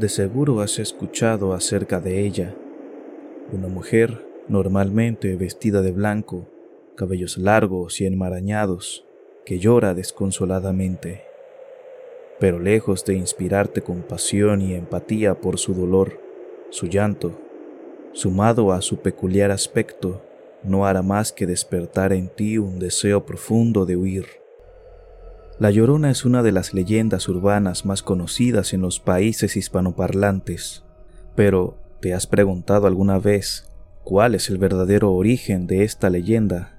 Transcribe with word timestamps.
De 0.00 0.08
seguro 0.08 0.62
has 0.62 0.78
escuchado 0.78 1.52
acerca 1.52 2.00
de 2.00 2.24
ella. 2.24 2.54
Una 3.52 3.68
mujer 3.68 4.26
normalmente 4.48 5.36
vestida 5.36 5.82
de 5.82 5.92
blanco, 5.92 6.48
cabellos 6.96 7.36
largos 7.36 8.00
y 8.00 8.06
enmarañados, 8.06 9.04
que 9.44 9.58
llora 9.58 9.92
desconsoladamente. 9.92 11.24
Pero 12.38 12.58
lejos 12.58 13.04
de 13.04 13.12
inspirarte 13.12 13.82
compasión 13.82 14.62
y 14.62 14.72
empatía 14.72 15.38
por 15.38 15.58
su 15.58 15.74
dolor, 15.74 16.18
su 16.70 16.86
llanto, 16.86 17.38
sumado 18.12 18.72
a 18.72 18.80
su 18.80 19.00
peculiar 19.00 19.50
aspecto, 19.50 20.22
no 20.62 20.86
hará 20.86 21.02
más 21.02 21.30
que 21.30 21.46
despertar 21.46 22.14
en 22.14 22.30
ti 22.30 22.56
un 22.56 22.78
deseo 22.78 23.26
profundo 23.26 23.84
de 23.84 23.96
huir. 23.96 24.39
La 25.60 25.70
Llorona 25.70 26.10
es 26.10 26.24
una 26.24 26.42
de 26.42 26.52
las 26.52 26.72
leyendas 26.72 27.28
urbanas 27.28 27.84
más 27.84 28.02
conocidas 28.02 28.72
en 28.72 28.80
los 28.80 28.98
países 28.98 29.58
hispanoparlantes, 29.58 30.84
pero 31.36 31.76
¿te 32.00 32.14
has 32.14 32.26
preguntado 32.26 32.86
alguna 32.86 33.18
vez 33.18 33.70
cuál 34.02 34.34
es 34.34 34.48
el 34.48 34.56
verdadero 34.56 35.12
origen 35.12 35.66
de 35.66 35.84
esta 35.84 36.08
leyenda? 36.08 36.78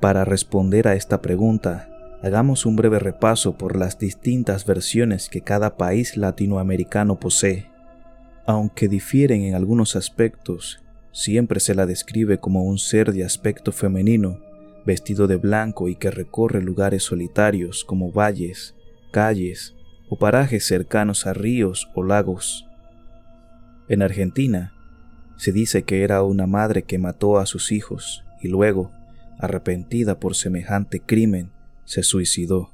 Para 0.00 0.24
responder 0.24 0.88
a 0.88 0.94
esta 0.94 1.20
pregunta, 1.20 1.90
hagamos 2.22 2.64
un 2.64 2.76
breve 2.76 2.98
repaso 2.98 3.58
por 3.58 3.76
las 3.76 3.98
distintas 3.98 4.64
versiones 4.64 5.28
que 5.28 5.42
cada 5.42 5.76
país 5.76 6.16
latinoamericano 6.16 7.20
posee. 7.20 7.70
Aunque 8.46 8.88
difieren 8.88 9.42
en 9.42 9.54
algunos 9.54 9.96
aspectos, 9.96 10.82
siempre 11.12 11.60
se 11.60 11.74
la 11.74 11.84
describe 11.84 12.38
como 12.38 12.64
un 12.64 12.78
ser 12.78 13.12
de 13.12 13.22
aspecto 13.22 13.70
femenino 13.70 14.47
vestido 14.88 15.26
de 15.26 15.36
blanco 15.36 15.90
y 15.90 15.96
que 15.96 16.10
recorre 16.10 16.62
lugares 16.62 17.02
solitarios 17.02 17.84
como 17.84 18.10
valles, 18.10 18.74
calles 19.12 19.76
o 20.08 20.18
parajes 20.18 20.66
cercanos 20.66 21.26
a 21.26 21.34
ríos 21.34 21.90
o 21.94 22.02
lagos. 22.02 22.66
En 23.90 24.00
Argentina, 24.00 24.72
se 25.36 25.52
dice 25.52 25.82
que 25.82 26.04
era 26.04 26.22
una 26.22 26.46
madre 26.46 26.84
que 26.84 26.96
mató 26.96 27.36
a 27.36 27.44
sus 27.44 27.70
hijos 27.70 28.24
y 28.40 28.48
luego, 28.48 28.90
arrepentida 29.38 30.18
por 30.18 30.34
semejante 30.34 31.00
crimen, 31.00 31.52
se 31.84 32.02
suicidó. 32.02 32.70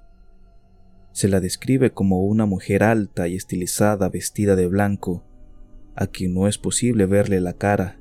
Se 1.10 1.26
la 1.26 1.40
describe 1.40 1.90
como 1.90 2.20
una 2.24 2.46
mujer 2.46 2.84
alta 2.84 3.26
y 3.26 3.34
estilizada 3.34 4.08
vestida 4.08 4.54
de 4.54 4.68
blanco, 4.68 5.24
a 5.96 6.06
quien 6.06 6.32
no 6.32 6.46
es 6.46 6.58
posible 6.58 7.06
verle 7.06 7.40
la 7.40 7.54
cara 7.54 7.98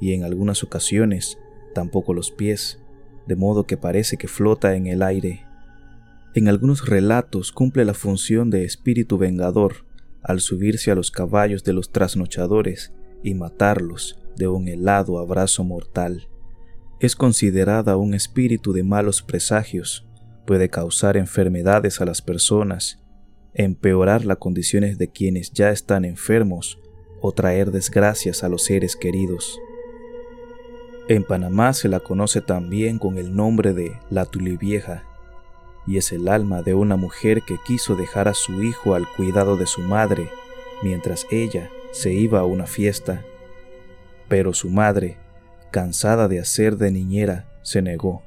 y 0.00 0.12
en 0.12 0.22
algunas 0.22 0.62
ocasiones 0.62 1.38
tampoco 1.74 2.14
los 2.14 2.30
pies, 2.30 2.78
de 3.28 3.36
modo 3.36 3.66
que 3.66 3.76
parece 3.76 4.16
que 4.16 4.26
flota 4.26 4.74
en 4.74 4.86
el 4.86 5.02
aire. 5.02 5.44
En 6.34 6.48
algunos 6.48 6.86
relatos 6.86 7.52
cumple 7.52 7.84
la 7.84 7.94
función 7.94 8.48
de 8.48 8.64
espíritu 8.64 9.18
vengador 9.18 9.84
al 10.22 10.40
subirse 10.40 10.90
a 10.90 10.94
los 10.94 11.10
caballos 11.10 11.62
de 11.62 11.74
los 11.74 11.92
trasnochadores 11.92 12.92
y 13.22 13.34
matarlos 13.34 14.18
de 14.36 14.48
un 14.48 14.66
helado 14.66 15.18
abrazo 15.18 15.62
mortal. 15.62 16.28
Es 17.00 17.14
considerada 17.14 17.96
un 17.96 18.14
espíritu 18.14 18.72
de 18.72 18.82
malos 18.82 19.22
presagios, 19.22 20.06
puede 20.46 20.70
causar 20.70 21.18
enfermedades 21.18 22.00
a 22.00 22.06
las 22.06 22.22
personas, 22.22 22.98
empeorar 23.52 24.24
las 24.24 24.38
condiciones 24.38 24.96
de 24.96 25.08
quienes 25.08 25.52
ya 25.52 25.70
están 25.70 26.06
enfermos 26.06 26.78
o 27.20 27.32
traer 27.32 27.72
desgracias 27.72 28.42
a 28.42 28.48
los 28.48 28.64
seres 28.64 28.96
queridos. 28.96 29.58
En 31.08 31.24
Panamá 31.24 31.72
se 31.72 31.88
la 31.88 32.00
conoce 32.00 32.42
también 32.42 32.98
con 32.98 33.16
el 33.16 33.34
nombre 33.34 33.72
de 33.72 33.98
la 34.10 34.26
Tulivieja, 34.26 35.04
y 35.86 35.96
es 35.96 36.12
el 36.12 36.28
alma 36.28 36.60
de 36.60 36.74
una 36.74 36.96
mujer 36.96 37.40
que 37.46 37.56
quiso 37.66 37.96
dejar 37.96 38.28
a 38.28 38.34
su 38.34 38.62
hijo 38.62 38.94
al 38.94 39.06
cuidado 39.16 39.56
de 39.56 39.64
su 39.64 39.80
madre 39.80 40.28
mientras 40.82 41.26
ella 41.30 41.70
se 41.92 42.12
iba 42.12 42.40
a 42.40 42.44
una 42.44 42.66
fiesta. 42.66 43.24
Pero 44.28 44.52
su 44.52 44.68
madre, 44.68 45.16
cansada 45.70 46.28
de 46.28 46.40
hacer 46.40 46.76
de 46.76 46.90
niñera, 46.90 47.48
se 47.62 47.80
negó. 47.80 48.22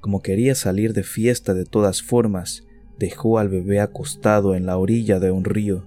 Como 0.00 0.22
quería 0.22 0.54
salir 0.54 0.92
de 0.92 1.02
fiesta 1.02 1.52
de 1.52 1.64
todas 1.64 2.00
formas, 2.00 2.62
dejó 2.96 3.40
al 3.40 3.48
bebé 3.48 3.80
acostado 3.80 4.54
en 4.54 4.66
la 4.66 4.78
orilla 4.78 5.18
de 5.18 5.32
un 5.32 5.42
río, 5.42 5.84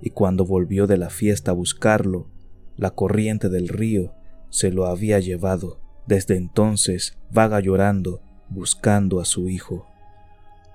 y 0.00 0.08
cuando 0.08 0.46
volvió 0.46 0.86
de 0.86 0.96
la 0.96 1.10
fiesta 1.10 1.50
a 1.50 1.54
buscarlo, 1.54 2.30
la 2.78 2.92
corriente 2.92 3.50
del 3.50 3.68
río 3.68 4.14
se 4.50 4.70
lo 4.70 4.86
había 4.86 5.20
llevado. 5.20 5.80
Desde 6.06 6.36
entonces 6.36 7.18
vaga 7.30 7.60
llorando, 7.60 8.22
buscando 8.48 9.20
a 9.20 9.24
su 9.24 9.48
hijo. 9.48 9.86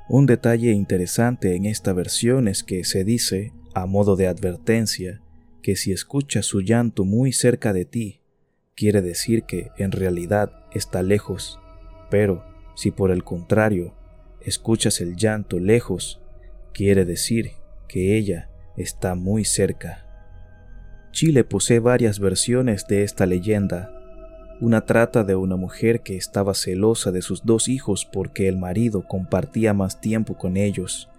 Un 0.10 0.26
detalle 0.26 0.72
interesante 0.72 1.56
en 1.56 1.66
esta 1.66 1.94
versión 1.94 2.48
es 2.48 2.64
que 2.64 2.84
se 2.84 3.04
dice, 3.04 3.54
a 3.74 3.86
modo 3.86 4.16
de 4.16 4.28
advertencia, 4.28 5.22
que 5.62 5.76
si 5.76 5.92
escuchas 5.92 6.46
su 6.46 6.62
llanto 6.62 7.06
muy 7.06 7.32
cerca 7.32 7.74
de 7.74 7.86
ti, 7.86 8.22
quiere 8.76 9.02
decir 9.02 9.44
que 9.44 9.70
en 9.78 9.92
realidad 9.92 10.52
está 10.74 11.02
lejos, 11.02 11.60
pero 12.12 12.44
si 12.76 12.92
por 12.92 13.12
el 13.12 13.24
contrario 13.24 13.96
escuchas 14.42 15.00
el 15.00 15.16
llanto 15.16 15.60
lejos, 15.60 16.22
quiere 16.74 17.06
decir 17.06 17.52
que 17.88 18.18
ella 18.18 18.50
está 18.76 19.16
muy 19.16 19.46
cerca. 19.46 20.03
Chile 21.14 21.44
posee 21.44 21.78
varias 21.78 22.18
versiones 22.18 22.88
de 22.88 23.04
esta 23.04 23.28
leyenda. 23.28 23.92
Una 24.60 24.82
trata 24.88 25.24
de 25.24 25.36
una 25.36 25.56
mujer 25.56 26.02
que 26.02 26.18
estaba 26.18 26.56
celosa 26.56 27.12
de 27.12 27.22
sus 27.22 27.46
dos 27.46 27.68
hijos 27.68 28.10
porque 28.12 28.48
el 28.48 28.58
marido 28.58 29.08
compartía 29.08 29.76
más 29.76 30.02
tiempo 30.02 30.36
con 30.40 30.58
ellos. 30.58 31.10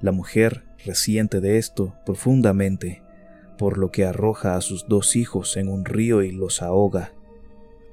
La 0.00 0.10
mujer 0.10 0.64
resiente 0.86 1.42
de 1.42 1.58
esto 1.58 1.94
profundamente, 2.06 3.02
por 3.58 3.76
lo 3.76 3.90
que 3.90 4.06
arroja 4.06 4.56
a 4.56 4.62
sus 4.62 4.88
dos 4.88 5.16
hijos 5.16 5.58
en 5.58 5.68
un 5.68 5.84
río 5.84 6.22
y 6.22 6.32
los 6.32 6.62
ahoga. 6.62 7.12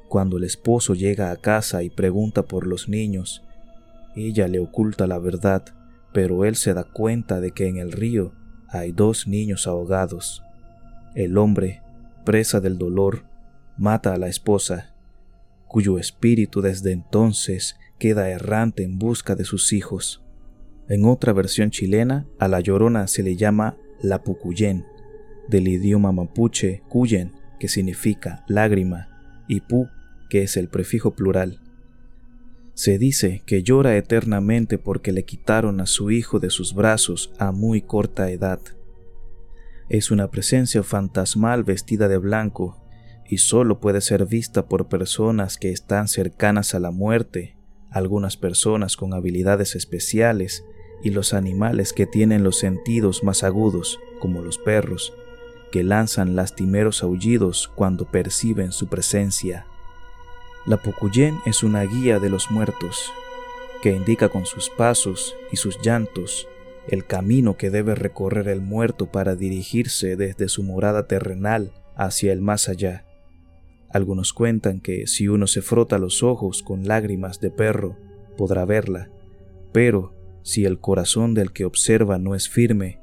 Cuando 0.08 0.38
el 0.38 0.46
esposo 0.46 0.94
llega 0.94 1.30
a 1.30 1.36
casa 1.36 1.84
y 1.84 1.90
pregunta 1.90 2.44
por 2.44 2.66
los 2.66 2.88
niños, 2.88 3.44
ella 4.16 4.48
le 4.48 4.62
oculta 4.62 5.08
la 5.08 5.20
verdad, 5.20 5.66
pero 6.14 6.46
él 6.46 6.56
se 6.56 6.74
da 6.74 6.86
cuenta 6.86 7.42
de 7.42 7.52
que 7.52 7.68
en 7.68 7.76
el 7.76 7.92
río 7.92 8.32
hay 8.70 8.94
dos 8.94 9.28
niños 9.28 9.68
ahogados. 9.68 10.42
El 11.16 11.38
hombre, 11.38 11.84
presa 12.26 12.60
del 12.60 12.80
dolor, 12.80 13.26
mata 13.78 14.16
a 14.16 14.18
la 14.18 14.30
esposa, 14.30 14.96
cuyo 15.68 16.00
espíritu 16.00 16.62
desde 16.62 16.92
entonces 16.92 17.76
queda 18.00 18.30
errante 18.30 18.84
en 18.84 18.98
busca 18.98 19.36
de 19.36 19.44
sus 19.44 19.74
hijos. 19.74 20.24
En 20.90 21.06
otra 21.06 21.32
versión 21.32 21.70
chilena, 21.70 22.26
a 22.40 22.48
la 22.48 22.62
llorona 22.62 23.06
se 23.06 23.22
le 23.22 23.36
llama 23.36 23.78
la 24.02 24.24
pucuyén, 24.24 24.86
del 25.50 25.68
idioma 25.68 26.12
mapuche 26.12 26.82
cuyen, 26.90 27.32
que 27.60 27.68
significa 27.68 28.44
lágrima, 28.48 29.10
y 29.48 29.62
pu, 29.62 29.88
que 30.30 30.42
es 30.42 30.58
el 30.58 30.68
prefijo 30.68 31.14
plural. 31.14 31.60
Se 32.74 32.98
dice 32.98 33.44
que 33.46 33.62
llora 33.62 33.98
eternamente 33.98 34.80
porque 34.80 35.12
le 35.12 35.26
quitaron 35.26 35.80
a 35.80 35.86
su 35.86 36.10
hijo 36.10 36.40
de 36.40 36.50
sus 36.50 36.74
brazos 36.74 37.32
a 37.38 37.52
muy 37.52 37.84
corta 37.84 38.32
edad 38.32 38.60
es 39.98 40.10
una 40.10 40.32
presencia 40.32 40.82
fantasmal 40.82 41.64
vestida 41.64 42.08
de 42.08 42.18
blanco 42.18 42.84
y 43.30 43.38
solo 43.38 43.80
puede 43.80 44.02
ser 44.02 44.26
vista 44.26 44.66
por 44.66 44.88
personas 44.88 45.58
que 45.58 45.72
están 45.72 46.08
cercanas 46.08 46.74
a 46.74 46.80
la 46.80 46.90
muerte, 46.90 47.56
algunas 47.92 48.36
personas 48.36 48.98
con 48.98 49.14
habilidades 49.14 49.76
especiales 49.76 50.66
y 51.04 51.12
los 51.12 51.36
animales 51.36 51.94
que 51.94 52.08
tienen 52.08 52.44
los 52.44 52.58
sentidos 52.58 53.24
más 53.24 53.44
agudos, 53.44 54.00
como 54.20 54.42
los 54.42 54.58
perros, 54.58 55.14
que 55.72 55.84
lanzan 55.84 56.36
lastimeros 56.36 57.04
aullidos 57.04 57.72
cuando 57.76 58.10
perciben 58.10 58.72
su 58.72 58.88
presencia. 58.88 59.68
La 60.66 60.78
Pucuyén 60.78 61.38
es 61.46 61.62
una 61.62 61.84
guía 61.84 62.18
de 62.18 62.32
los 62.32 62.50
muertos, 62.50 63.12
que 63.84 63.92
indica 63.92 64.30
con 64.30 64.48
sus 64.48 64.72
pasos 64.72 65.36
y 65.52 65.58
sus 65.58 65.80
llantos 65.84 66.48
el 66.88 67.06
camino 67.06 67.58
que 67.58 67.70
debe 67.70 67.96
recorrer 67.96 68.48
el 68.48 68.62
muerto 68.62 69.12
para 69.12 69.36
dirigirse 69.36 70.16
desde 70.16 70.50
su 70.50 70.64
morada 70.64 71.08
terrenal 71.08 71.72
hacia 71.96 72.34
el 72.34 72.42
más 72.42 72.70
allá. 72.70 73.06
Algunos 73.90 74.34
cuentan 74.34 74.80
que 74.80 75.08
si 75.08 75.28
uno 75.28 75.48
se 75.48 75.62
frota 75.62 75.98
los 75.98 76.24
ojos 76.24 76.64
con 76.64 76.88
lágrimas 76.88 77.40
de 77.40 77.52
perro, 77.52 77.98
podrá 78.38 78.66
verla, 78.66 79.10
pero 79.72 80.14
si 80.42 80.66
el 80.66 80.80
corazón 80.80 81.34
del 81.34 81.54
que 81.54 81.66
observa 81.66 82.18
no 82.18 82.36
es 82.36 82.50
firme, 82.50 83.00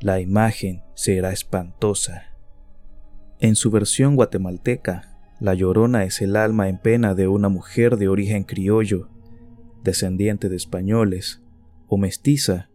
la 0.00 0.20
imagen 0.20 0.82
será 0.94 1.32
espantosa. 1.32 2.22
En 3.40 3.56
su 3.56 3.70
versión 3.70 4.16
guatemalteca, 4.16 5.18
la 5.40 5.54
llorona 5.54 6.04
es 6.04 6.22
el 6.22 6.34
alma 6.36 6.68
en 6.68 6.78
pena 6.78 7.14
de 7.14 7.28
una 7.28 7.48
mujer 7.48 7.96
de 7.96 8.08
origen 8.08 8.44
criollo, 8.44 9.08
descendiente 9.84 10.48
de 10.48 10.56
españoles, 10.56 11.42
o 11.88 11.96
mestiza 11.96 12.67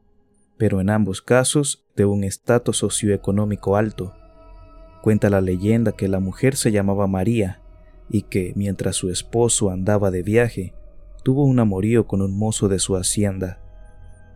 pero 0.64 0.80
en 0.80 0.90
ambos 0.90 1.22
casos 1.22 1.84
de 1.98 2.06
un 2.06 2.24
estatus 2.24 2.78
socioeconómico 2.78 3.76
alto. 3.76 4.16
Cuenta 5.02 5.30
la 5.30 5.42
leyenda 5.42 5.92
que 5.92 6.08
la 6.08 6.22
mujer 6.22 6.56
se 6.56 6.72
llamaba 6.72 7.06
María 7.06 7.60
y 8.10 8.22
que 8.22 8.54
mientras 8.56 8.96
su 8.96 9.10
esposo 9.10 9.72
andaba 9.72 10.10
de 10.10 10.24
viaje, 10.24 10.74
tuvo 11.22 11.44
un 11.44 11.60
amorío 11.60 12.08
con 12.08 12.22
un 12.22 12.38
mozo 12.38 12.70
de 12.70 12.80
su 12.80 12.96
hacienda, 12.96 13.60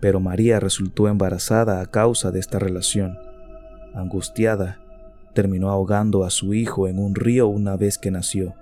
pero 0.01 0.19
María 0.19 0.59
resultó 0.59 1.07
embarazada 1.07 1.79
a 1.79 1.85
causa 1.85 2.29
de 2.29 2.41
esta 2.41 2.59
relación. 2.59 3.17
angustiada, 3.93 4.81
terminó 5.33 5.69
ahogando 5.69 6.25
a 6.25 6.29
su 6.29 6.53
hijo 6.53 6.89
en 6.89 6.99
un 6.99 7.15
río 7.15 7.47
una 7.47 7.77
vez 7.77 7.97
que 7.97 8.11
nació. 8.11 8.53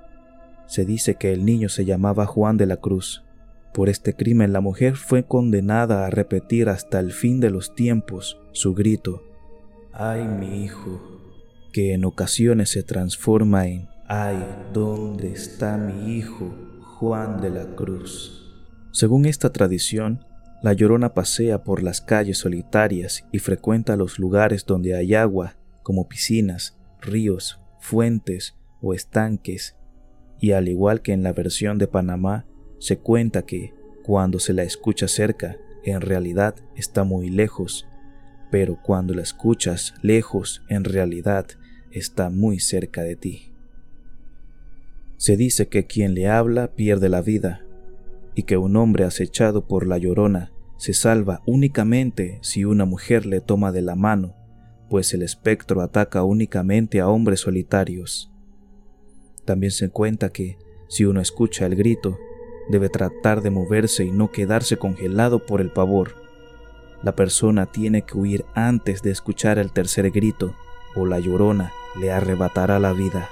Se 0.67 0.85
dice 0.85 1.15
que 1.15 1.33
el 1.33 1.45
niño 1.45 1.69
se 1.69 1.83
llamaba 1.83 2.27
Juan 2.27 2.57
de 2.57 2.67
la 2.67 2.77
Cruz. 2.77 3.24
Por 3.75 3.89
este 3.89 4.15
crimen 4.15 4.53
la 4.53 4.61
mujer 4.61 4.95
fue 4.95 5.25
condenada 5.25 6.05
a 6.05 6.09
repetir 6.09 6.69
hasta 6.69 6.97
el 7.01 7.11
fin 7.11 7.41
de 7.41 7.49
los 7.49 7.75
tiempos 7.75 8.39
su 8.53 8.73
grito, 8.73 9.21
¡ay 9.91 10.25
mi 10.25 10.63
hijo! 10.63 11.11
que 11.73 11.93
en 11.93 12.05
ocasiones 12.05 12.69
se 12.69 12.83
transforma 12.83 13.67
en 13.67 13.89
¡ay, 14.07 14.37
¿dónde 14.73 15.33
está 15.33 15.75
mi 15.75 16.15
hijo, 16.15 16.55
Juan 16.97 17.41
de 17.41 17.49
la 17.49 17.75
Cruz? 17.75 18.49
Según 18.93 19.25
esta 19.25 19.51
tradición, 19.51 20.23
la 20.63 20.71
llorona 20.71 21.13
pasea 21.13 21.65
por 21.65 21.83
las 21.83 21.99
calles 21.99 22.37
solitarias 22.37 23.27
y 23.33 23.39
frecuenta 23.39 23.97
los 23.97 24.19
lugares 24.19 24.65
donde 24.65 24.95
hay 24.95 25.15
agua, 25.15 25.57
como 25.83 26.07
piscinas, 26.07 26.77
ríos, 27.01 27.59
fuentes 27.81 28.55
o 28.81 28.93
estanques, 28.93 29.75
y 30.39 30.53
al 30.53 30.69
igual 30.69 31.01
que 31.01 31.11
en 31.11 31.23
la 31.23 31.33
versión 31.33 31.77
de 31.77 31.87
Panamá, 31.87 32.45
se 32.85 32.99
cuenta 32.99 33.47
que, 33.47 33.73
cuando 34.03 34.37
se 34.37 34.53
la 34.53 34.61
escucha 34.61 35.07
cerca, 35.07 35.57
en 35.83 36.01
realidad 36.01 36.53
está 36.75 37.03
muy 37.03 37.31
lejos, 37.31 37.87
pero 38.51 38.77
cuando 38.79 39.15
la 39.15 39.23
escuchas 39.23 39.95
lejos, 40.03 40.61
en 40.69 40.83
realidad 40.83 41.47
está 41.89 42.29
muy 42.29 42.59
cerca 42.59 43.01
de 43.01 43.15
ti. 43.15 43.51
Se 45.17 45.35
dice 45.35 45.67
que 45.67 45.87
quien 45.87 46.13
le 46.13 46.27
habla 46.27 46.75
pierde 46.75 47.09
la 47.09 47.23
vida, 47.23 47.65
y 48.35 48.43
que 48.43 48.55
un 48.55 48.75
hombre 48.75 49.03
acechado 49.03 49.65
por 49.65 49.87
la 49.87 49.97
llorona 49.97 50.51
se 50.77 50.93
salva 50.93 51.41
únicamente 51.47 52.37
si 52.43 52.65
una 52.65 52.85
mujer 52.85 53.25
le 53.25 53.41
toma 53.41 53.71
de 53.71 53.81
la 53.81 53.95
mano, 53.95 54.35
pues 54.91 55.11
el 55.15 55.23
espectro 55.23 55.81
ataca 55.81 56.23
únicamente 56.23 56.99
a 56.99 57.07
hombres 57.07 57.39
solitarios. 57.39 58.31
También 59.43 59.71
se 59.71 59.89
cuenta 59.89 60.29
que, 60.29 60.59
si 60.87 61.05
uno 61.05 61.19
escucha 61.19 61.65
el 61.65 61.75
grito, 61.75 62.19
debe 62.69 62.89
tratar 62.89 63.41
de 63.41 63.49
moverse 63.49 64.05
y 64.05 64.11
no 64.11 64.31
quedarse 64.31 64.77
congelado 64.77 65.39
por 65.39 65.61
el 65.61 65.69
pavor. 65.69 66.15
La 67.03 67.15
persona 67.15 67.65
tiene 67.65 68.01
que 68.01 68.17
huir 68.17 68.45
antes 68.55 69.01
de 69.01 69.11
escuchar 69.11 69.59
el 69.59 69.71
tercer 69.71 70.09
grito, 70.11 70.55
o 70.95 71.05
la 71.05 71.19
llorona 71.19 71.71
le 71.99 72.11
arrebatará 72.11 72.79
la 72.79 72.93
vida. 72.93 73.29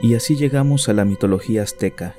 Y 0.00 0.14
así 0.14 0.36
llegamos 0.36 0.88
a 0.88 0.92
la 0.92 1.04
mitología 1.04 1.62
azteca, 1.62 2.14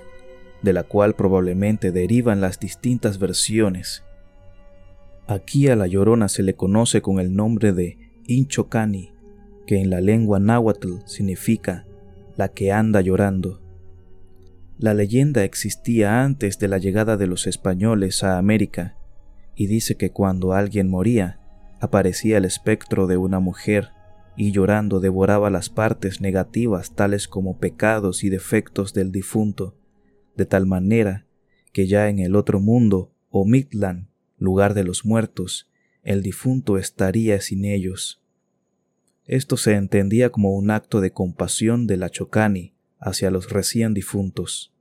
de 0.62 0.74
la 0.74 0.84
cual 0.84 1.16
probablemente 1.16 1.92
derivan 1.92 2.42
las 2.42 2.60
distintas 2.60 3.20
versiones. 3.20 4.04
Aquí 5.28 5.70
a 5.70 5.76
la 5.76 5.88
llorona 5.88 6.28
se 6.28 6.44
le 6.44 6.56
conoce 6.56 7.02
con 7.02 7.20
el 7.20 7.36
nombre 7.36 7.72
de 7.72 7.98
Inchocani, 8.28 9.14
que 9.66 9.80
en 9.80 9.90
la 9.90 10.02
lengua 10.02 10.40
náhuatl 10.40 10.96
significa 11.06 11.86
la 12.36 12.50
que 12.50 12.72
anda 12.72 13.02
llorando. 13.02 13.62
La 14.80 14.94
leyenda 14.94 15.44
existía 15.44 16.24
antes 16.24 16.58
de 16.58 16.70
la 16.70 16.78
llegada 16.78 17.18
de 17.18 17.28
los 17.28 17.48
españoles 17.48 18.24
a 18.24 18.38
América 18.38 18.96
y 19.54 19.68
dice 19.68 19.98
que 19.98 20.12
cuando 20.12 20.54
alguien 20.54 20.88
moría, 20.88 21.42
aparecía 21.82 22.38
el 22.38 22.46
espectro 22.46 23.06
de 23.06 23.18
una 23.18 23.42
mujer 23.42 23.90
y 24.38 24.54
llorando 24.54 25.02
devoraba 25.02 25.50
las 25.50 25.70
partes 25.70 26.22
negativas 26.22 26.96
tales 26.96 27.28
como 27.28 27.60
pecados 27.60 28.24
y 28.24 28.30
defectos 28.30 28.94
del 28.94 29.12
difunto, 29.12 29.76
de 30.38 30.46
tal 30.46 30.66
manera 30.66 31.26
que 31.74 31.86
ya 31.86 32.08
en 32.08 32.20
el 32.20 32.38
otro 32.38 32.62
mundo, 32.62 33.12
o 33.30 33.44
Midland, 33.44 34.08
lugar 34.38 34.76
de 34.76 34.86
los 34.86 35.04
muertos, 35.04 35.70
el 36.04 36.24
difunto 36.24 36.78
estaría 36.78 37.42
sin 37.42 37.66
ellos. 37.66 38.24
Esto 39.26 39.58
se 39.58 39.74
entendía 39.74 40.30
como 40.30 40.56
un 40.56 40.72
acto 40.72 41.02
de 41.02 41.12
compasión 41.12 41.86
de 41.86 41.98
la 41.98 42.10
Chocani 42.10 42.79
hacia 43.00 43.32
los 43.32 43.50
recién 43.50 43.94
difuntos. 43.94 44.74